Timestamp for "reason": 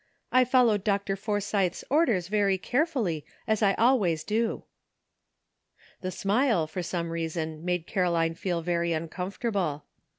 7.11-7.63